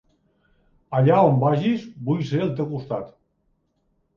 Allà 0.99 1.17
on 1.33 1.37
vagis, 1.43 1.83
vull 2.09 2.25
ser 2.31 2.41
al 2.47 2.51
teu 2.61 2.69
costat. 2.73 3.13